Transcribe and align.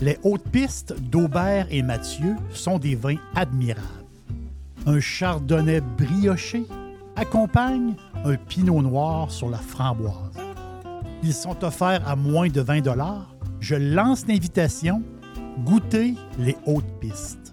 Les 0.00 0.16
hautes 0.22 0.48
pistes 0.50 0.94
d'Aubert 1.10 1.66
et 1.70 1.82
Mathieu 1.82 2.36
sont 2.54 2.78
des 2.78 2.94
vins 2.94 3.18
admirables. 3.34 3.82
Un 4.86 5.00
chardonnay 5.00 5.80
brioché 5.80 6.64
accompagne 7.16 7.94
un 8.24 8.36
pinot 8.36 8.80
noir 8.80 9.30
sur 9.30 9.50
la 9.50 9.58
framboise. 9.58 10.14
Ils 11.24 11.34
sont 11.34 11.64
offerts 11.64 12.08
à 12.08 12.14
moins 12.14 12.48
de 12.48 12.60
20 12.60 12.82
Je 13.58 13.74
lance 13.74 14.24
l'invitation. 14.28 15.02
Goûtez 15.64 16.14
les 16.38 16.56
hautes 16.64 17.00
pistes. 17.00 17.52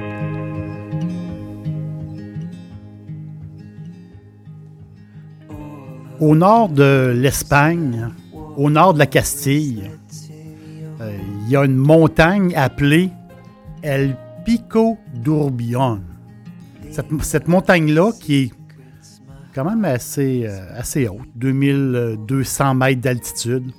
Au 6.21 6.35
nord 6.35 6.69
de 6.69 7.15
l'Espagne, 7.17 8.09
au 8.55 8.69
nord 8.69 8.93
de 8.93 8.99
la 8.99 9.07
Castille, 9.07 9.89
euh, 11.01 11.17
il 11.41 11.49
y 11.49 11.55
a 11.55 11.65
une 11.65 11.75
montagne 11.75 12.55
appelée 12.55 13.09
El 13.81 14.15
Pico 14.45 14.99
d'Urbion. 15.15 16.03
Cette, 16.91 17.47
montagne-là, 17.47 18.11
qui 18.11 18.35
est 18.35 18.51
quand 19.55 19.65
même 19.65 19.83
assez, 19.83 20.45
euh, 20.45 21.09
haute, 21.09 21.27
2200 21.37 22.75
mètres 22.75 23.01
d'altitude, 23.01 23.71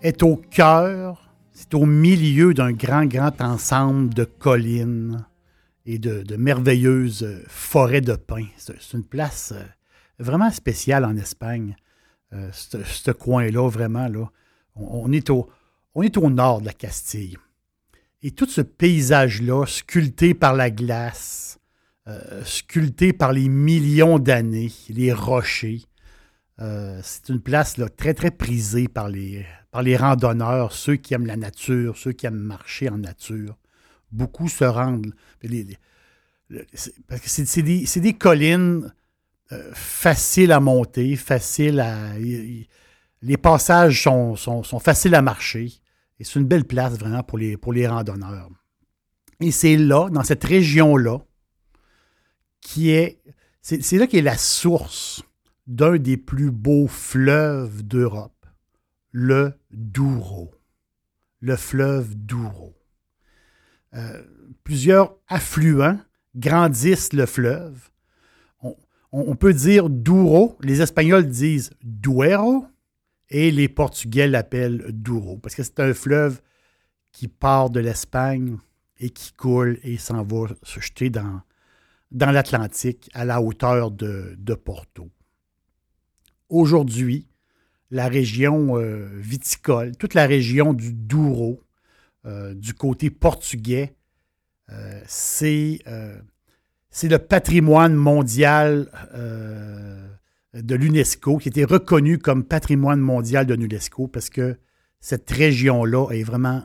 est 0.00 0.22
au 0.22 0.36
cœur, 0.36 1.30
c'est 1.52 1.74
au 1.74 1.84
milieu 1.84 2.54
d'un 2.54 2.72
grand, 2.72 3.04
grand 3.04 3.38
ensemble 3.42 4.14
de 4.14 4.24
collines 4.24 5.26
et 5.84 5.98
de, 5.98 6.36
merveilleuses 6.36 7.42
forêts 7.48 8.00
de 8.00 8.14
pins. 8.14 8.48
C'est 8.56 8.94
une 8.94 9.04
place 9.04 9.52
euh, 9.54 9.62
vraiment 10.18 10.50
spécial 10.50 11.04
en 11.04 11.16
Espagne, 11.16 11.76
euh, 12.32 12.50
ce 12.52 13.10
coin-là, 13.10 13.68
vraiment. 13.68 14.08
Là. 14.08 14.30
On, 14.74 15.12
est 15.12 15.30
au, 15.30 15.48
on 15.94 16.02
est 16.02 16.16
au 16.16 16.30
nord 16.30 16.60
de 16.60 16.66
la 16.66 16.72
Castille. 16.72 17.36
Et 18.22 18.30
tout 18.30 18.46
ce 18.46 18.60
paysage-là, 18.60 19.66
sculpté 19.66 20.34
par 20.34 20.54
la 20.54 20.70
glace, 20.70 21.58
euh, 22.08 22.42
sculpté 22.44 23.12
par 23.12 23.32
les 23.32 23.48
millions 23.48 24.18
d'années, 24.18 24.72
les 24.88 25.12
rochers, 25.12 25.82
euh, 26.60 27.00
c'est 27.02 27.28
une 27.28 27.40
place 27.40 27.76
là, 27.78 27.88
très, 27.88 28.14
très 28.14 28.30
prisée 28.30 28.88
par 28.88 29.08
les, 29.08 29.44
par 29.70 29.82
les 29.82 29.96
randonneurs, 29.96 30.72
ceux 30.72 30.96
qui 30.96 31.14
aiment 31.14 31.26
la 31.26 31.36
nature, 31.36 31.96
ceux 31.96 32.12
qui 32.12 32.26
aiment 32.26 32.34
marcher 32.34 32.88
en 32.88 32.98
nature. 32.98 33.56
Beaucoup 34.12 34.48
se 34.48 34.64
rendent. 34.64 35.12
parce 37.08 37.20
que 37.20 37.28
c'est 37.28 37.62
des, 37.62 37.84
des, 37.84 38.14
collines 38.14 38.92
euh, 39.54 39.70
facile 39.72 40.52
à 40.52 40.60
monter, 40.60 41.16
facile 41.16 41.80
à. 41.80 42.14
Les 43.22 43.36
passages 43.36 44.02
sont, 44.02 44.36
faciles 44.80 45.14
à 45.14 45.22
marcher. 45.22 45.72
Et 46.18 46.24
c'est 46.24 46.38
une 46.38 46.46
belle 46.46 46.64
place 46.64 46.98
vraiment 46.98 47.22
pour 47.22 47.38
les, 47.38 47.86
randonneurs. 47.86 48.50
Et 49.40 49.50
c'est 49.50 49.76
là, 49.76 50.08
dans 50.10 50.22
cette 50.22 50.44
région-là, 50.44 51.18
qui 52.60 52.90
est. 52.90 53.22
C'est 53.62 53.96
là 53.96 54.06
qui 54.06 54.18
est 54.18 54.22
la 54.22 54.36
source 54.36 55.22
d'un 55.66 55.96
des 55.96 56.18
plus 56.18 56.50
beaux 56.50 56.86
fleuves 56.86 57.82
d'Europe, 57.82 58.46
le 59.10 59.54
Douro. 59.70 60.54
Le 61.40 61.56
fleuve 61.56 62.14
Douro. 62.14 62.74
Euh, 63.94 64.22
plusieurs 64.64 65.16
affluents 65.28 65.98
grandissent 66.36 67.12
le 67.12 67.26
fleuve 67.26 67.90
on, 69.14 69.36
peut 69.36 69.54
dire 69.54 69.88
Douro. 69.88 70.58
Les 70.60 70.82
Espagnols 70.82 71.28
disent 71.28 71.70
Duero 71.82 72.66
et 73.30 73.50
les 73.50 73.68
Portugais 73.68 74.26
l'appellent 74.26 74.86
Douro 74.90 75.38
parce 75.38 75.54
que 75.54 75.62
c'est 75.62 75.80
un 75.80 75.94
fleuve 75.94 76.42
qui 77.12 77.28
part 77.28 77.70
de 77.70 77.78
l'Espagne 77.78 78.58
et 78.98 79.10
qui 79.10 79.32
coule 79.32 79.78
et 79.84 79.98
s'en 79.98 80.24
va 80.24 80.48
se 80.64 80.80
jeter 80.80 81.10
dans, 81.10 81.42
l'Atlantique 82.10 83.08
à 83.14 83.24
la 83.24 83.40
hauteur 83.40 83.92
de, 83.92 84.54
Porto. 84.54 85.08
Aujourd'hui, 86.48 87.28
la 87.90 88.08
région 88.08 88.78
euh, 88.78 89.08
viticole, 89.20 89.96
toute 89.96 90.14
la 90.14 90.26
région 90.26 90.72
du 90.72 90.92
Douro, 90.92 91.62
euh, 92.26 92.54
du 92.54 92.74
côté 92.74 93.10
portugais, 93.10 93.94
euh, 94.70 95.00
c'est 95.06 95.78
c'est 96.94 97.08
le 97.08 97.18
patrimoine 97.18 97.96
mondial 97.96 98.88
euh, 99.14 100.08
de 100.54 100.74
l'UNESCO, 100.76 101.38
qui 101.38 101.48
été 101.48 101.64
reconnu 101.64 102.18
comme 102.20 102.44
patrimoine 102.44 103.00
mondial 103.00 103.46
de 103.46 103.54
l'UNESCO 103.54 104.06
parce 104.06 104.30
que 104.30 104.56
cette 105.00 105.28
région-là 105.28 106.12
est 106.12 106.22
vraiment, 106.22 106.62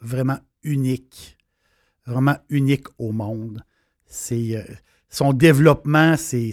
vraiment 0.00 0.38
unique, 0.62 1.36
vraiment 2.06 2.38
unique 2.48 2.86
au 2.96 3.12
monde. 3.12 3.62
Euh, 4.32 4.62
son 5.10 5.34
développement, 5.34 6.16
c'est, 6.16 6.52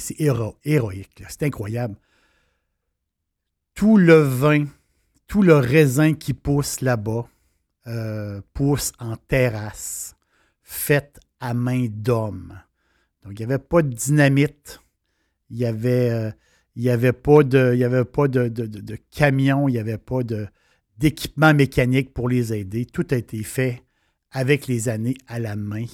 héroïque, 0.65 1.23
c'est 1.29 1.43
incroyable. 1.43 1.95
Tout 3.73 3.95
le 3.95 4.19
vin, 4.21 4.65
tout 5.27 5.43
le 5.43 5.55
raisin 5.55 6.13
qui 6.13 6.33
pousse 6.33 6.81
là-bas 6.81 7.25
euh, 7.87 8.41
pousse 8.53 8.91
en 8.99 9.15
terrasse, 9.15 10.17
faite 10.61 11.21
à 11.39 11.53
main 11.53 11.87
d'homme. 11.89 12.59
Donc, 13.23 13.39
il 13.39 13.45
n'y 13.45 13.53
avait 13.53 13.63
pas 13.63 13.81
de 13.81 13.89
dynamite. 13.89 14.81
Il 15.49 15.57
n'y 15.57 15.65
avait, 15.65 16.09
euh, 16.09 16.91
avait 16.91 17.13
pas 17.13 17.43
de, 17.43 17.71
il 17.73 17.79
y 17.79 17.83
avait 17.83 18.05
pas 18.05 18.27
de, 18.27 18.95
camion, 19.11 19.67
il 19.67 19.73
n'y 19.73 19.79
avait 19.79 19.97
pas 19.97 20.19
d'équipement 20.97 21.53
mécanique 21.53 22.13
pour 22.13 22.27
les 22.27 22.53
aider. 22.53 22.85
Tout 22.85 23.07
a 23.11 23.15
été 23.15 23.43
fait 23.43 23.83
avec 24.31 24.67
les 24.67 24.89
années 24.89 25.15
à 25.27 25.39
la 25.39 25.55
main. 25.55 25.85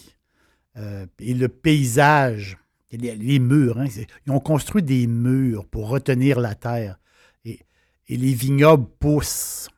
Euh, 0.77 1.05
et 1.19 1.33
le 1.33 1.49
paysage, 1.49 2.57
les, 2.91 3.39
murs, 3.39 3.79
hein, 3.79 3.85
ils 4.25 4.31
ont 4.31 4.39
construit 4.39 4.83
des 4.83 5.05
murs 5.07 5.65
pour 5.65 5.89
retenir 5.89 6.39
la 6.39 6.55
terre. 6.55 6.99
Et, 7.45 7.59
les 8.07 8.33
vignobles 8.33 8.87
poussent 8.99 9.69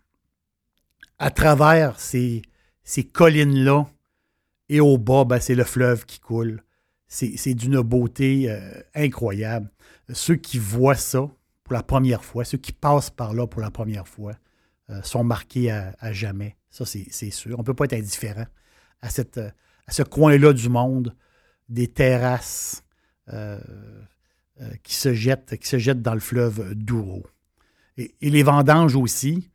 à 1.20 1.32
travers 1.32 2.00
ces, 2.00 2.44
ces 2.84 3.04
collines-là. 3.04 3.88
Et 4.70 4.80
au 4.80 4.98
bas, 4.98 5.26
ben, 5.26 5.40
c'est 5.42 5.56
le 5.56 5.66
fleuve 5.66 6.06
qui 6.06 6.20
coule 6.20 6.64
c'est 7.12 7.54
d'une 7.54 7.82
beauté 7.82 8.50
euh, 8.50 8.82
incroyable. 8.96 9.70
Ceux 10.14 10.36
qui 10.36 10.58
voient 10.58 10.96
ça 10.96 11.30
pour 11.64 11.74
la 11.74 11.84
première 11.84 12.24
fois, 12.24 12.46
ceux 12.46 12.58
qui 12.58 12.72
passent 12.72 13.10
par 13.10 13.34
là 13.34 13.48
pour 13.48 13.62
la 13.62 13.70
première 13.70 14.08
fois, 14.08 14.34
euh, 14.90 15.02
sont 15.04 15.24
marqués 15.24 15.72
à, 15.72 16.14
jamais. 16.14 16.56
Ça, 16.70 16.86
c'est 16.86 17.32
sûr. 17.32 17.58
On 17.58 17.62
ne 17.62 17.66
peut 17.66 17.74
pas 17.74 17.86
être 17.86 17.94
indifférent 17.94 18.46
euh, 19.04 19.50
à 19.88 19.92
ce 19.92 20.04
coin-là 20.04 20.54
du 20.54 20.70
monde, 20.70 21.16
des 21.68 21.88
terrasses 21.88 22.84
qui, 24.84 24.94
se 24.94 25.14
jettent, 25.14 26.02
dans 26.02 26.14
le 26.14 26.20
fleuve 26.20 26.74
Douro. 26.76 27.26
Et 27.98 28.14
les 28.22 28.44
vendanges 28.44 28.96
aussi. 28.96 29.50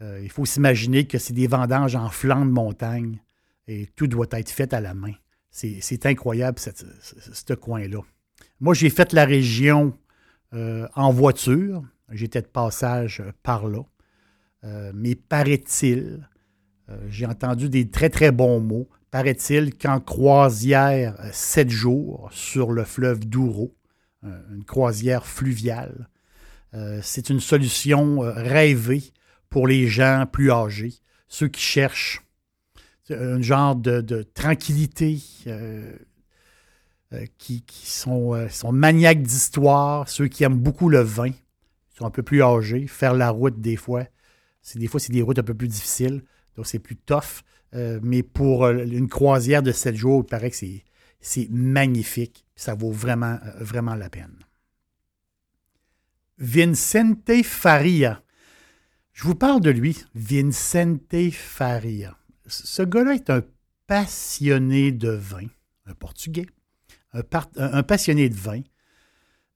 il 0.00 0.30
faut 0.30 0.44
s'imaginer 0.44 1.06
que 1.06 1.18
c'est 1.18 1.32
des 1.32 1.46
vendanges 1.46 1.96
en 1.96 2.10
flanc 2.10 2.44
de 2.44 2.50
montagne 2.50 3.20
et 3.66 3.86
tout 3.94 4.06
doit 4.06 4.26
être 4.32 4.50
fait 4.50 4.74
à 4.74 4.80
la 4.80 4.92
main. 4.92 5.14
C'est 5.54 6.04
incroyable, 6.06 6.58
ce 6.58 7.54
coin-là. 7.54 8.00
Moi, 8.58 8.74
j'ai 8.74 8.90
fait 8.90 9.12
la 9.12 9.24
région 9.24 9.96
euh, 10.52 10.88
en 10.96 11.12
voiture. 11.12 11.84
J'étais 12.10 12.42
de 12.42 12.48
passage 12.48 13.20
euh, 13.20 13.30
par 13.44 13.68
là. 13.68 13.82
Euh, 14.64 14.90
mais 14.94 15.14
paraît-il, 15.14 16.28
j'ai 17.08 17.24
entendu 17.24 17.68
des 17.68 17.88
très, 17.88 18.10
très 18.10 18.32
bons 18.32 18.58
mots. 18.58 18.88
Paraît-il 19.12 19.76
qu'en 19.76 20.00
croisière, 20.00 21.16
sept 21.32 21.70
jours 21.70 22.28
sur 22.32 22.72
le 22.72 22.82
fleuve 22.84 23.20
Douro, 23.20 23.76
une 24.22 24.64
croisière 24.64 25.24
fluviale, 25.24 26.08
c'est 27.00 27.30
une 27.30 27.40
solution 27.40 28.18
rêvée 28.20 29.12
pour 29.50 29.68
les 29.68 29.86
gens 29.86 30.26
plus 30.30 30.50
âgés, 30.50 30.94
ceux 31.28 31.48
qui 31.48 31.62
cherchent 31.62 32.23
un 33.10 33.40
genre 33.42 33.76
de, 33.76 34.22
tranquillité, 34.34 35.20
euh, 35.46 35.92
euh, 37.12 37.26
qui, 37.38 37.62
sont, 37.84 38.34
euh, 38.34 38.48
sont, 38.48 38.72
maniaques 38.72 39.22
d'histoire, 39.22 40.08
ceux 40.08 40.28
qui 40.28 40.44
aiment 40.44 40.58
beaucoup 40.58 40.88
le 40.88 41.00
vin, 41.00 41.30
sont 41.96 42.06
un 42.06 42.10
peu 42.10 42.22
plus 42.22 42.42
âgés, 42.42 42.86
faire 42.86 43.14
la 43.14 43.30
route 43.30 43.60
des 43.60 43.76
fois. 43.76 44.04
C'est, 44.62 44.78
des 44.78 44.88
fois, 44.88 45.00
c'est 45.00 45.12
des 45.12 45.22
routes 45.22 45.38
un 45.38 45.44
peu 45.44 45.54
plus 45.54 45.68
difficiles, 45.68 46.22
donc 46.56 46.66
c'est 46.66 46.78
plus 46.78 46.96
tough. 46.96 47.42
mais 48.02 48.22
pour 48.22 48.68
une 48.68 49.08
croisière 49.08 49.62
de 49.62 49.72
7 49.72 49.94
jours, 49.96 50.22
il 50.24 50.30
paraît 50.30 50.50
que 50.50 50.56
c'est, 50.56 50.84
c'est 51.20 51.48
magnifique. 51.50 52.46
Ça 52.56 52.74
vaut 52.74 52.92
vraiment, 52.92 53.38
vraiment 53.58 53.94
la 53.96 54.08
peine. 54.08 54.38
Vincente 56.38 57.42
Faria. 57.44 58.22
Je 59.12 59.24
vous 59.24 59.34
parle 59.34 59.60
de 59.60 59.70
lui, 59.70 60.04
Vincente 60.14 61.30
Faria. 61.32 62.16
Ce 62.46 62.82
gars-là 62.82 63.14
est 63.14 63.30
un 63.30 63.42
passionné 63.86 64.92
de 64.92 65.10
vin, 65.10 65.46
un 65.86 65.94
Portugais, 65.94 66.46
un, 67.12 67.82
passionné 67.82 68.28
de 68.28 68.34
vin. 68.34 68.60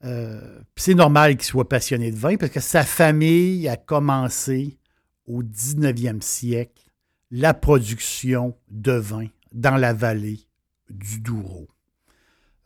Euh, 0.04 0.60
c'est 0.76 0.94
normal 0.94 1.36
qu'il 1.36 1.46
soit 1.46 1.68
passionné 1.68 2.12
de 2.12 2.16
vin 2.16 2.36
parce 2.36 2.52
que 2.52 2.60
sa 2.60 2.84
famille 2.84 3.68
a 3.68 3.76
commencé 3.76 4.78
au 5.26 5.42
19e 5.42 6.20
siècle 6.20 6.84
la 7.30 7.52
production 7.52 8.56
de 8.70 8.92
vin 8.92 9.26
dans 9.52 9.76
la 9.76 9.92
vallée 9.92 10.40
du 10.88 11.20
Douro. 11.20 11.68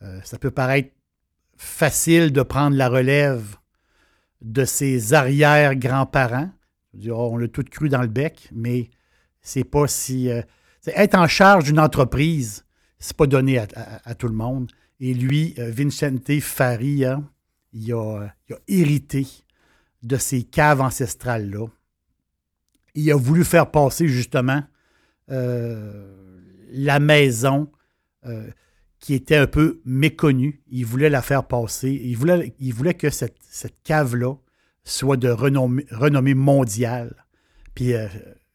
Euh, 0.03 0.21
ça 0.25 0.39
peut 0.39 0.51
paraître 0.51 0.93
facile 1.57 2.33
de 2.33 2.43
prendre 2.43 2.77
la 2.77 2.89
relève 2.89 3.57
de 4.41 4.65
ses 4.65 5.15
arrière-grands-parents. 5.15 6.51
On 7.09 7.37
l'a 7.37 7.49
tout 7.49 7.65
cru 7.65 7.89
dans 7.89 8.03
le 8.03 8.09
bec, 8.09 8.49
mais 8.53 8.91
c'est 9.43 9.65
pas 9.65 9.89
si. 9.89 10.31
Euh, 10.31 10.43
être 10.87 11.17
en 11.17 11.27
charge 11.27 11.65
d'une 11.65 11.81
entreprise, 11.81 12.65
c'est 12.99 13.17
pas 13.17 13.27
donné 13.27 13.59
à, 13.59 14.15
tout 14.15 14.29
le 14.29 14.35
monde. 14.35 14.71
Et 15.01 15.15
lui, 15.15 15.55
euh, 15.59 15.71
Vincente 15.71 16.41
Faria, 16.41 17.21
il 17.73 17.93
a, 17.93 18.29
hérité 18.69 19.27
de 20.03 20.17
ces 20.17 20.45
caves 20.45 20.81
ancestrales-là. 20.81 21.67
Il 22.95 23.11
a 23.11 23.17
voulu 23.17 23.45
faire 23.45 23.71
passer 23.71 24.07
justement 24.07 24.63
euh, 25.31 26.41
la 26.71 27.01
maison 27.01 27.71
qui 29.01 29.15
était 29.15 29.37
un 29.37 29.49
peu 29.49 29.81
méconnue. 29.85 30.63
Il 30.71 30.87
voulait 30.87 31.11
la 31.11 31.23
faire 31.23 31.45
passer. 31.45 31.91
Il 31.91 32.17
voulait, 32.17 32.95
que 32.95 33.11
cette, 33.11 33.35
cave-là 33.83 34.35
soit 34.85 35.17
de 35.17 35.29
renommée, 35.29 36.35
mondiale. 36.35 37.25
Puis 37.75 37.95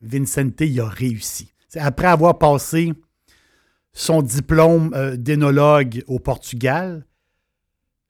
Vincente 0.02 0.62
y 0.62 0.80
a 0.80 0.88
réussi. 0.88 1.54
Après 1.76 2.08
avoir 2.08 2.38
passé 2.38 2.94
son 3.94 4.22
diplôme 4.22 4.94
euh, 4.94 5.18
d'énologue 5.18 6.04
au 6.08 6.20
Portugal, 6.20 7.06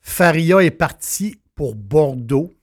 Faria 0.02 0.64
est 0.64 0.72
parti 0.72 1.40
pour 1.56 1.76
Bordeaux. 1.76 2.54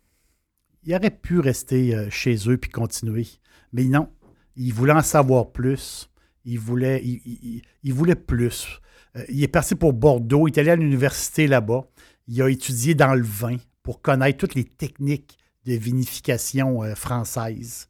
Il 0.85 0.94
aurait 0.94 1.11
pu 1.11 1.41
rester 1.41 1.94
euh, 1.94 2.11
chez 2.11 2.37
eux 2.49 2.59
puis 2.59 2.71
continuer. 2.71 3.26
Mais 3.73 3.85
non, 3.85 4.09
il 4.56 4.73
voulait 4.73 4.93
en 4.93 5.03
savoir 5.03 5.53
plus. 5.53 6.11
Il 6.44 6.59
voulait, 6.59 7.03
il 7.03 7.94
voulait 7.94 8.15
plus. 8.15 8.81
Euh, 9.17 9.25
il 9.31 9.43
est 9.43 9.49
parti 9.49 9.75
pour 9.75 9.94
Bordeaux, 9.94 10.47
il 10.47 10.53
est 10.53 10.61
allé 10.61 10.70
à 10.70 10.77
l'université 10.77 11.47
là-bas. 11.47 11.87
Il 12.29 12.41
a 12.43 12.50
étudié 12.50 12.94
dans 12.94 13.15
le 13.15 13.25
vin 13.25 13.56
pour 13.82 14.03
connaître 14.03 14.38
toutes 14.38 14.55
les 14.55 14.65
techniques 14.65 15.38
de 15.65 15.73
vinification 15.75 16.82
française. 16.94 17.88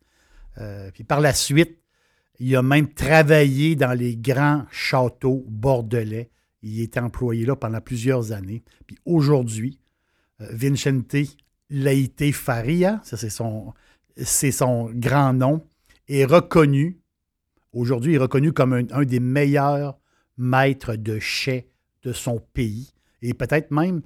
Euh, 0.58 0.90
puis 0.92 1.04
par 1.04 1.20
la 1.20 1.32
suite, 1.32 1.78
il 2.38 2.54
a 2.56 2.62
même 2.62 2.92
travaillé 2.92 3.76
dans 3.76 3.92
les 3.92 4.16
grands 4.16 4.64
châteaux 4.70 5.44
bordelais. 5.48 6.30
Il 6.62 6.80
était 6.80 7.00
employé 7.00 7.46
là 7.46 7.54
pendant 7.56 7.80
plusieurs 7.80 8.32
années. 8.32 8.62
Puis 8.86 8.98
aujourd'hui, 9.04 9.78
Vincente 10.40 11.14
Laïté 11.70 12.32
Faria, 12.32 13.00
c'est 13.04 13.30
son, 14.50 14.90
grand 14.94 15.32
nom, 15.32 15.64
est 16.08 16.24
reconnu, 16.24 16.98
aujourd'hui, 17.72 18.14
est 18.14 18.18
reconnu 18.18 18.52
comme 18.52 18.86
un 18.90 19.04
des 19.04 19.20
meilleurs 19.20 19.98
maître 20.36 20.96
de 20.96 21.18
chais 21.18 21.68
de 22.02 22.12
son 22.12 22.40
pays 22.52 22.92
et 23.22 23.34
peut-être 23.34 23.70
même 23.70 24.02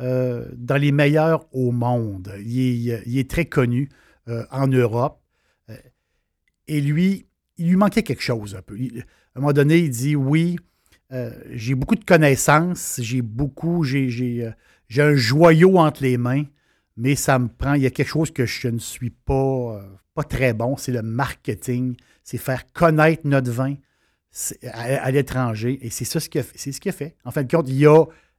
euh, 0.00 0.48
dans 0.56 0.76
les 0.76 0.92
meilleurs 0.92 1.46
au 1.52 1.70
monde. 1.70 2.32
Il 2.44 2.90
est, 2.90 3.30
très 3.30 3.44
connu 3.44 3.88
euh, 4.28 4.44
en 4.50 4.66
Europe. 4.66 5.21
Euh, 5.70 5.76
et 6.68 6.80
lui, 6.80 7.26
il 7.56 7.68
lui 7.68 7.76
manquait 7.76 8.02
quelque 8.02 8.22
chose 8.22 8.54
un 8.54 8.62
peu. 8.62 8.74
à 8.74 9.38
un 9.38 9.40
moment 9.40 9.52
donné, 9.52 9.78
il 9.78 9.90
dit 9.90 10.16
oui, 10.16 10.58
j'ai 11.50 11.74
beaucoup 11.74 11.94
de 11.94 12.04
connaissances, 12.04 12.98
j'ai 13.02 13.20
beaucoup, 13.20 13.84
j'ai 13.84 14.54
un 14.96 15.14
joyau 15.14 15.76
entre 15.76 16.04
les 16.04 16.16
mains, 16.16 16.44
mais 16.96 17.16
ça 17.16 17.38
me 17.38 17.48
prend, 17.48 17.74
il 17.74 17.82
y 17.82 17.86
a 17.86 17.90
quelque 17.90 18.08
chose 18.08 18.30
que 18.30 18.46
je 18.46 18.68
ne 18.68 18.78
suis 18.78 19.10
pas, 19.10 19.84
pas 20.14 20.24
très 20.24 20.54
bon, 20.54 20.78
c'est 20.78 20.92
le 20.92 21.02
marketing, 21.02 21.96
c'est 22.24 22.38
faire 22.38 22.64
connaître 22.72 23.26
notre 23.26 23.50
vin, 23.50 23.74
à, 24.72 25.10
l'étranger. 25.10 25.78
Et 25.82 25.90
c'est 25.90 26.04
ça 26.04 26.20
ce 26.20 26.28
qu'il 26.28 26.40
a, 26.40 26.44
ce 26.44 26.70
qu'il 26.70 26.88
a 26.88 26.92
fait. 26.92 27.16
En 27.24 27.30
fin 27.30 27.42
de 27.42 27.50
compte, 27.50 27.68
il 27.68 27.86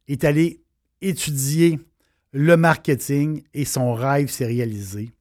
est 0.07 0.23
allé 0.23 0.63
étudier 1.01 1.79
le 2.31 2.57
marketing 2.57 3.43
et 3.53 3.65
son 3.65 3.93
rêve 3.93 4.29
s'est 4.29 4.45
réalisé. 4.45 5.11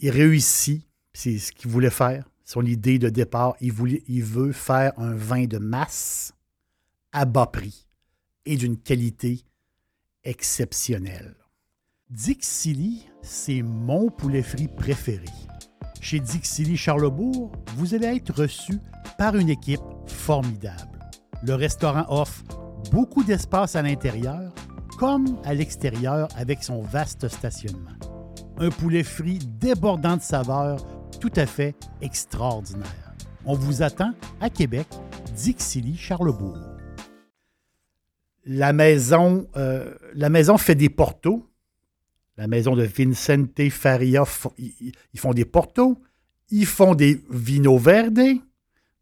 Il 0.00 0.10
réussit, 0.10 0.86
c'est 1.12 1.38
ce 1.38 1.50
qu'il 1.50 1.70
voulait 1.70 1.90
faire, 1.90 2.30
son 2.44 2.64
idée 2.64 2.98
de 2.98 3.08
départ. 3.08 3.56
Il, 3.60 3.72
veut 3.72 4.52
faire 4.52 4.92
un 4.96 5.14
vin 5.14 5.46
de 5.46 5.58
masse 5.58 6.32
à 7.12 7.24
bas 7.24 7.46
prix 7.46 7.88
et 8.46 8.56
d'une 8.56 8.78
qualité 8.78 9.44
exceptionnelle. 10.22 11.34
Dixili, 12.10 13.06
c'est 13.22 13.62
mon 13.62 14.08
poulet 14.08 14.42
frit 14.42 14.68
préféré. 14.68 15.26
Chez 16.00 16.20
Dixili 16.20 16.76
Charlebourg, 16.76 17.50
vous 17.76 17.94
allez 17.94 18.06
être 18.06 18.42
reçu 18.42 18.78
par 19.18 19.34
une 19.34 19.50
équipe 19.50 19.80
formidable. 20.06 21.10
Le 21.42 21.54
restaurant 21.54 22.06
offre 22.08 22.44
beaucoup 22.92 23.24
d'espace 23.24 23.74
à 23.74 23.82
l'intérieur 23.82 24.54
comme 24.96 25.40
à 25.44 25.54
l'extérieur 25.54 26.28
avec 26.36 26.62
son 26.62 26.82
vaste 26.82 27.28
stationnement. 27.28 28.07
Un 28.60 28.70
poulet 28.70 29.02
frit 29.02 29.38
débordant 29.38 30.16
de 30.16 30.22
saveurs 30.22 30.84
tout 31.20 31.32
à 31.36 31.46
fait 31.46 31.74
extraordinaire. 32.00 33.14
On 33.44 33.54
vous 33.54 33.82
attend 33.82 34.12
à 34.40 34.50
Québec, 34.50 34.86
Dixilly, 35.34 35.96
Charlebourg. 35.96 36.58
La 38.44 38.72
maison, 38.72 39.46
euh, 39.56 39.94
la 40.14 40.28
maison 40.28 40.58
fait 40.58 40.74
des 40.74 40.88
portos 40.88 41.48
la 42.38 42.46
maison 42.46 42.76
de 42.76 42.84
Vincente 42.84 43.68
Faria, 43.68 44.22
ils 44.58 45.20
font 45.20 45.34
des 45.34 45.44
portos, 45.44 46.00
ils 46.50 46.66
font 46.66 46.94
des 46.94 47.20
vino 47.28 47.76
verde, 47.76 48.20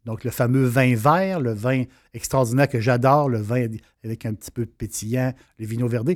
donc 0.05 0.23
le 0.23 0.31
fameux 0.31 0.65
vin 0.65 0.95
vert, 0.95 1.39
le 1.39 1.53
vin 1.53 1.83
extraordinaire 2.15 2.67
que 2.67 2.81
j'adore, 2.81 3.29
le 3.29 3.39
vin 3.39 3.67
avec 4.03 4.25
un 4.25 4.33
petit 4.33 4.49
peu 4.49 4.65
pétillant, 4.65 5.33
le 5.59 5.65
vino 5.67 5.87
verde, 5.87 6.15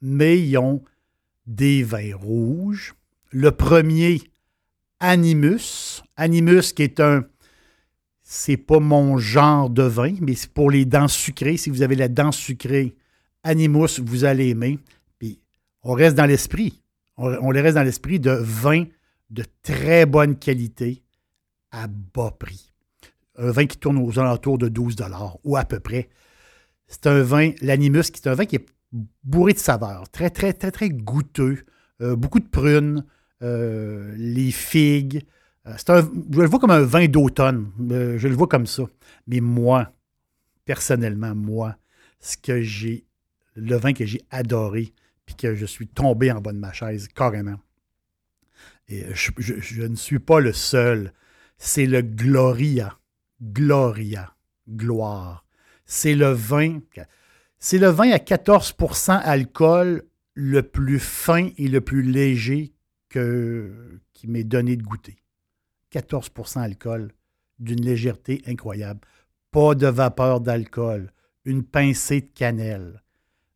mais 0.00 0.40
ils 0.40 0.56
ont 0.56 0.82
des 1.48 1.82
vins 1.82 2.14
rouges. 2.14 2.94
Le 3.32 3.50
premier, 3.50 4.22
Animus. 5.00 6.04
Animus 6.16 6.72
qui 6.72 6.84
est 6.84 7.00
un 7.00 7.24
c'est 8.30 8.58
pas 8.58 8.78
mon 8.78 9.16
genre 9.16 9.70
de 9.70 9.82
vin, 9.82 10.14
mais 10.20 10.34
c'est 10.34 10.52
pour 10.52 10.70
les 10.70 10.84
dents 10.84 11.08
sucrées. 11.08 11.56
Si 11.56 11.70
vous 11.70 11.80
avez 11.80 11.96
la 11.96 12.08
dent 12.08 12.30
sucrée, 12.30 12.94
Animus, 13.42 14.00
vous 14.00 14.24
allez 14.24 14.50
aimer 14.50 14.78
on 15.82 15.92
reste 15.92 16.16
dans 16.16 16.26
l'esprit. 16.26 16.82
On, 17.16 17.50
les 17.50 17.60
reste 17.60 17.74
dans 17.76 17.82
l'esprit 17.82 18.20
de 18.20 18.30
vin 18.30 18.84
de 19.30 19.44
très 19.62 20.06
bonne 20.06 20.36
qualité 20.36 21.02
à 21.70 21.88
bas 21.88 22.30
prix. 22.38 22.72
Un 23.36 23.50
vin 23.50 23.66
qui 23.66 23.76
tourne 23.76 23.98
aux 23.98 24.18
alentours 24.18 24.58
de 24.58 24.68
12 24.68 24.96
ou 25.44 25.56
à 25.56 25.64
peu 25.64 25.80
près. 25.80 26.08
C'est 26.86 27.06
un 27.06 27.22
vin, 27.22 27.52
l'Animus, 27.60 28.10
qui 28.12 28.20
est 28.20 28.28
un 28.28 28.34
vin 28.34 28.46
qui 28.46 28.56
est 28.56 28.66
bourré 29.24 29.52
de 29.52 29.58
saveurs, 29.58 30.08
très, 30.10 30.30
très, 30.30 30.52
très, 30.52 30.70
très 30.70 30.88
goûteux, 30.88 31.64
euh, 32.00 32.16
beaucoup 32.16 32.40
de 32.40 32.48
prunes, 32.48 33.04
euh, 33.42 34.14
les 34.16 34.50
figues. 34.50 35.24
Euh, 35.66 35.74
un, 35.88 36.10
je 36.30 36.40
le 36.40 36.46
vois 36.46 36.58
comme 36.58 36.70
un 36.70 36.82
vin 36.82 37.06
d'automne. 37.06 37.70
je 37.78 38.28
le 38.28 38.34
vois 38.34 38.46
comme 38.46 38.66
ça. 38.66 38.84
Mais 39.26 39.40
moi, 39.40 39.92
personnellement, 40.64 41.34
moi, 41.34 41.76
ce 42.20 42.36
que 42.36 42.62
j'ai, 42.62 43.04
le 43.54 43.76
vin 43.76 43.92
que 43.92 44.06
j'ai 44.06 44.22
adoré, 44.30 44.92
puis 45.26 45.34
que 45.34 45.54
je 45.54 45.66
suis 45.66 45.88
tombé 45.88 46.32
en 46.32 46.40
bas 46.40 46.52
de 46.52 46.58
ma 46.58 46.72
chaise, 46.72 47.08
carrément. 47.08 47.58
Et 48.88 49.04
je, 49.12 49.82
ne 49.82 49.96
suis 49.96 50.18
pas 50.18 50.40
le 50.40 50.52
seul. 50.52 51.12
C'est 51.58 51.86
le 51.86 52.00
Gloria. 52.00 52.98
Gloria. 53.42 54.34
Gloire. 54.68 55.44
C'est 55.84 56.14
le 56.14 56.30
vin. 56.30 56.80
C'est 57.58 57.78
le 57.78 57.88
vin 57.88 58.10
à 58.10 58.18
14% 58.18 59.20
alcool 59.20 60.04
le 60.34 60.62
plus 60.62 61.00
fin 61.00 61.48
et 61.56 61.66
le 61.66 61.80
plus 61.80 62.02
léger 62.02 62.72
que, 63.08 64.00
qui 64.12 64.28
m'est 64.28 64.44
donné 64.44 64.76
de 64.76 64.82
goûter. 64.82 65.16
14% 65.92 66.60
alcool, 66.60 67.12
d'une 67.58 67.84
légèreté 67.84 68.42
incroyable. 68.46 69.00
Pas 69.50 69.74
de 69.74 69.86
vapeur 69.86 70.40
d'alcool, 70.40 71.12
une 71.44 71.64
pincée 71.64 72.20
de 72.20 72.30
cannelle, 72.32 73.02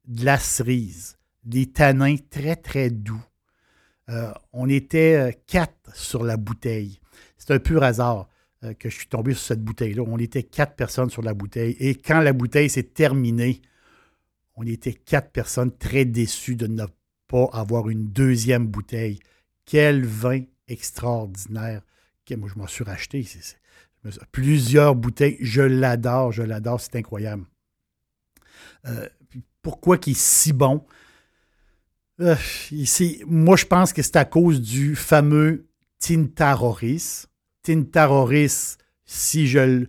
de 0.06 0.24
la 0.24 0.38
cerise, 0.38 1.18
des 1.44 1.66
tanins 1.66 2.16
très, 2.30 2.56
très 2.56 2.90
doux. 2.90 3.22
Euh, 4.08 4.32
on 4.52 4.68
était 4.68 5.14
euh, 5.14 5.32
quatre 5.46 5.94
sur 5.94 6.24
la 6.24 6.36
bouteille. 6.36 6.98
C'est 7.38 7.52
un 7.52 7.60
pur 7.60 7.84
hasard 7.84 8.28
euh, 8.64 8.74
que 8.74 8.88
je 8.88 8.96
suis 8.96 9.06
tombé 9.06 9.32
sur 9.34 9.42
cette 9.42 9.62
bouteille-là. 9.62 10.02
On 10.06 10.18
était 10.18 10.42
quatre 10.42 10.74
personnes 10.74 11.10
sur 11.10 11.22
la 11.22 11.34
bouteille. 11.34 11.76
Et 11.78 11.94
quand 11.94 12.20
la 12.20 12.32
bouteille 12.32 12.68
s'est 12.68 12.82
terminée, 12.82 13.62
on 14.54 14.66
était 14.66 14.92
quatre 14.92 15.30
personnes 15.30 15.76
très 15.76 16.04
déçues 16.04 16.56
de 16.56 16.66
ne 16.66 16.84
pas 17.26 17.48
avoir 17.52 17.88
une 17.88 18.08
deuxième 18.08 18.66
bouteille. 18.66 19.18
Quel 19.64 20.04
vin 20.04 20.42
extraordinaire. 20.68 21.82
moi, 22.36 22.48
je 22.52 22.58
m'en 22.58 22.66
suis 22.66 22.84
racheté. 22.84 23.26
plusieurs 24.30 24.94
bouteilles. 24.94 25.38
Je 25.40 25.62
l'adore, 25.62 26.32
je 26.32 26.42
l'adore. 26.42 26.80
C'est 26.80 26.96
incroyable. 26.96 27.44
pourquoi 29.62 29.98
il 30.06 30.12
est 30.12 30.18
si 30.18 30.52
bon? 30.52 30.84
Euh, 32.20 32.36
moi, 33.26 33.56
je 33.56 33.64
pense 33.64 33.92
que 33.92 34.02
c'est 34.02 34.16
à 34.16 34.24
cause 34.24 34.60
du 34.60 34.94
fameux 34.94 35.66
Tintaroris. 35.98 37.26
Tintaroris, 37.62 38.76
si 39.04 39.46
je, 39.46 39.86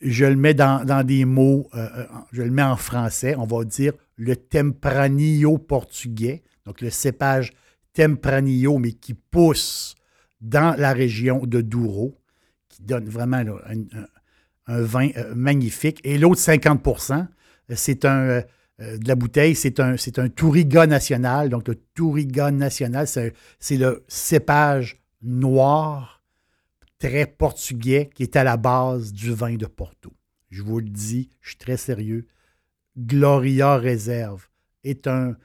le 0.00 0.36
mets 0.36 0.54
dans, 0.54 1.06
des 1.06 1.24
mots, 1.24 1.68
euh, 1.74 1.88
euh, 1.96 2.06
je 2.32 2.42
le 2.42 2.50
mets 2.50 2.62
en 2.62 2.76
français, 2.76 3.34
on 3.36 3.46
va 3.46 3.64
dire 3.64 3.92
le 4.16 4.36
Tempranillo 4.36 5.58
portugais, 5.58 6.42
donc 6.64 6.80
le 6.80 6.90
cépage 6.90 7.52
Tempranillo, 7.92 8.78
mais 8.78 8.92
qui 8.92 9.14
pousse 9.14 9.94
dans 10.40 10.76
la 10.78 10.92
région 10.92 11.46
de 11.46 11.60
Douro, 11.60 12.18
qui 12.68 12.82
donne 12.82 13.08
vraiment 13.08 13.42
un, 14.66 14.80
vin 14.82 15.10
magnifique. 15.34 16.00
Et 16.04 16.18
l'autre 16.18 16.40
50% 16.40 17.28
c'est 17.74 18.04
un, 18.04 18.42
euh, 18.80 18.98
de 18.98 19.08
la 19.08 19.14
bouteille, 19.14 19.54
c'est 19.54 19.80
un, 19.80 19.96
c'est 19.96 20.18
un 20.18 20.28
Touriga 20.28 20.86
national. 20.86 21.48
Donc, 21.48 21.68
le 21.68 21.74
Touriga 21.94 22.50
national, 22.50 23.06
c'est, 23.08 23.32
le 23.70 24.04
cépage 24.06 25.00
noir, 25.22 26.22
très 26.98 27.26
portugais, 27.26 28.10
qui 28.14 28.22
est 28.22 28.36
à 28.36 28.44
la 28.44 28.56
base 28.56 29.12
du 29.12 29.32
vin 29.32 29.54
de 29.54 29.66
Porto. 29.66 30.12
Je 30.50 30.62
vous 30.62 30.78
le 30.78 30.88
dis, 30.88 31.30
je 31.40 31.50
suis 31.50 31.58
très 31.58 31.76
sérieux. 31.76 32.26
Gloria 32.98 33.76
Réserve 33.76 34.48
est 34.84 35.06
un. 35.06 35.36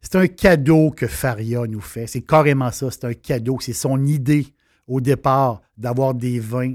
C'est 0.00 0.16
un 0.16 0.26
cadeau 0.26 0.90
que 0.90 1.06
Faria 1.06 1.64
nous 1.68 1.80
fait. 1.80 2.08
C'est 2.08 2.22
carrément 2.22 2.72
ça. 2.72 2.90
C'est 2.90 3.04
un 3.04 3.14
cadeau. 3.14 3.58
C'est 3.60 3.72
son 3.72 4.04
idée 4.04 4.48
au 4.88 5.00
départ 5.00 5.62
d'avoir 5.76 6.14
des 6.14 6.40
vins 6.40 6.74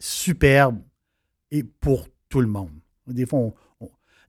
superbes 0.00 0.80
et 1.52 1.62
pour 1.62 2.08
tout 2.28 2.40
le 2.40 2.48
monde. 2.48 2.72
Des 3.06 3.24
fois, 3.24 3.38
on, 3.38 3.54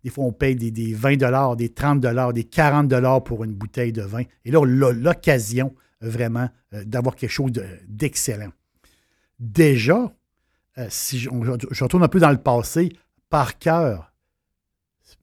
des 0.04 0.10
fois, 0.10 0.26
on 0.26 0.34
paye 0.34 0.56
des, 0.56 0.94
20 0.94 1.56
des 1.56 1.70
30 1.70 2.34
des 2.34 2.44
40 2.44 3.24
pour 3.24 3.44
une 3.44 3.54
bouteille 3.54 3.94
de 3.94 4.02
vin. 4.02 4.24
Et 4.44 4.52
là, 4.52 4.64
l'occasion 4.66 5.74
vraiment 6.02 6.50
euh, 6.74 6.84
d'avoir 6.84 7.16
quelque 7.16 7.32
chose 7.32 7.52
d'excellent. 7.88 8.52
Déjà, 9.40 10.14
euh, 10.78 10.88
si 10.90 11.20
je, 11.20 11.30
retourne 11.30 12.04
un 12.04 12.08
peu 12.10 12.20
dans 12.20 12.32
le 12.32 12.38
passé, 12.38 12.92
Parker, 13.30 13.98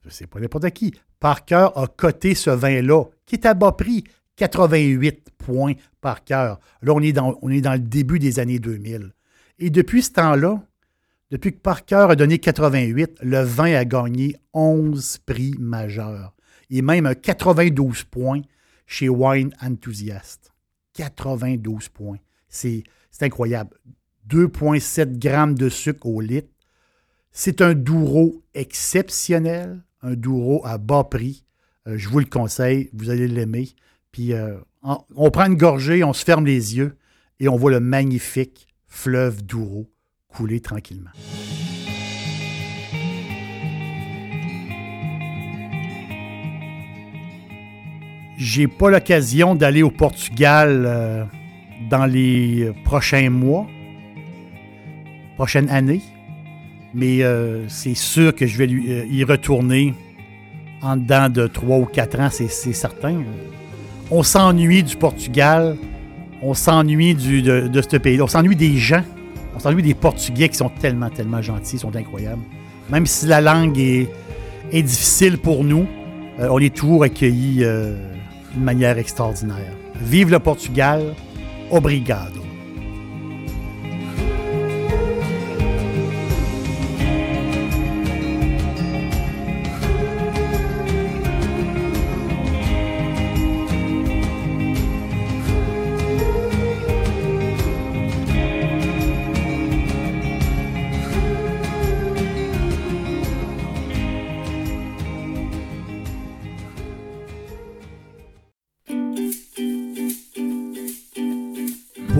c'est 0.09 0.27
pas 0.27 0.39
n'importe 0.39 0.69
qui, 0.71 0.93
Parker 1.19 1.67
a 1.75 1.87
coté 1.87 2.35
ce 2.35 2.49
vin-là, 2.49 3.05
qui 3.25 3.35
est 3.35 3.45
à 3.45 3.53
bas 3.53 3.71
prix, 3.71 4.03
88 4.37 5.29
points 5.37 5.73
par 5.99 6.23
cœur. 6.23 6.59
Là, 6.81 6.93
on 6.93 7.01
est, 7.01 7.11
dans, 7.11 7.37
le 7.43 7.79
début 7.79 8.19
des 8.19 8.39
années 8.39 8.59
2000. 8.59 9.13
Et 9.59 9.69
depuis 9.69 10.01
ce 10.01 10.11
temps-là, 10.13 10.63
depuis 11.29 11.53
que 11.53 11.59
Parker 11.59 12.07
a 12.09 12.15
donné 12.15 12.39
88, 12.39 13.19
le 13.21 13.41
vin 13.41 13.73
a 13.73 13.85
gagné 13.85 14.35
11 14.53 15.19
prix 15.19 15.53
majeurs 15.59 16.33
et 16.69 16.81
même 16.81 17.13
92 17.13 18.03
points 18.05 18.41
chez 18.85 19.09
Wine 19.09 19.53
Enthusiast. 19.61 20.51
92 20.93 21.89
points. 21.89 22.17
C'est 22.49 22.83
incroyable. 23.21 23.77
2,7 24.27 25.19
grammes 25.19 25.55
de 25.55 25.69
sucre 25.69 26.07
au 26.07 26.21
litre. 26.21 26.49
C'est 27.31 27.61
un 27.61 27.73
Douro 27.73 28.43
exceptionnel, 28.53 29.83
un 30.01 30.13
Douro 30.13 30.61
à 30.65 30.77
bas 30.77 31.03
prix. 31.03 31.45
Euh, 31.87 31.97
je 31.97 32.09
vous 32.09 32.19
le 32.19 32.25
conseille, 32.25 32.89
vous 32.93 33.09
allez 33.09 33.27
l'aimer. 33.27 33.69
Puis 34.11 34.33
euh, 34.33 34.57
on 34.83 35.31
prend 35.31 35.45
une 35.45 35.55
gorgée, 35.55 36.03
on 36.03 36.13
se 36.13 36.23
ferme 36.23 36.45
les 36.45 36.75
yeux 36.77 36.97
et 37.39 37.47
on 37.47 37.55
voit 37.55 37.71
le 37.71 37.79
magnifique 37.79 38.67
fleuve 38.87 39.43
Douro 39.43 39.89
couler 40.27 40.59
tranquillement. 40.59 41.11
J'ai 48.37 48.67
pas 48.67 48.89
l'occasion 48.89 49.53
d'aller 49.53 49.83
au 49.83 49.91
Portugal 49.91 50.83
euh, 50.85 51.25
dans 51.89 52.05
les 52.05 52.73
prochains 52.85 53.29
mois, 53.29 53.67
prochaine 55.35 55.69
année, 55.69 56.01
mais 56.93 57.23
euh, 57.23 57.67
c'est 57.67 57.95
sûr 57.95 58.35
que 58.35 58.45
je 58.45 58.57
vais 58.57 58.67
euh, 58.67 59.05
y 59.09 59.23
retourner 59.23 59.93
en 60.81 60.97
dedans 60.97 61.29
de 61.29 61.47
trois 61.47 61.77
ou 61.77 61.85
quatre 61.85 62.19
ans, 62.19 62.29
c'est 62.31 62.49
certain. 62.49 63.23
On 64.09 64.23
s'ennuie 64.23 64.83
du 64.83 64.95
Portugal, 64.95 65.77
on 66.41 66.53
s'ennuie 66.53 67.13
de, 67.13 67.67
de 67.67 67.81
ce 67.81 67.97
pays, 67.97 68.21
on 68.21 68.27
s'ennuie 68.27 68.55
des 68.55 68.77
gens 68.77 69.03
on 69.53 69.59
s'ennuie 69.59 69.83
des 69.83 69.93
Portugais 69.93 70.49
qui 70.49 70.55
sont 70.55 70.69
tellement, 70.69 71.09
tellement 71.09 71.41
gentils, 71.41 71.77
sont 71.77 71.95
incroyables. 71.95 72.41
Même 72.89 73.05
si 73.05 73.25
la 73.25 73.41
langue 73.41 73.77
est, 73.77 74.07
difficile 74.71 75.37
pour 75.37 75.63
nous, 75.63 75.85
euh, 76.39 76.47
on 76.49 76.57
est 76.59 76.73
toujours 76.73 77.03
accueillis 77.03 77.65
d'une 78.53 78.63
manière 78.63 78.97
extraordinaire. 78.97 79.73
Vive 80.01 80.31
le 80.31 80.39
Portugal, 80.39 81.13
obrigado. 81.69 82.50